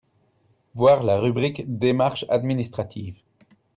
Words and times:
voir 0.73 1.03
la 1.03 1.19
rubrique 1.19 1.77
démarches 1.77 2.25
administratives. 2.29 3.19